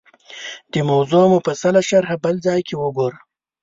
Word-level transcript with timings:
دې 0.71 0.81
موضوع 0.91 1.23
مفصله 1.35 1.81
شرحه 1.89 2.15
بل 2.23 2.35
ځای 2.45 2.59
کې 2.67 2.75
وګورو 2.77 3.19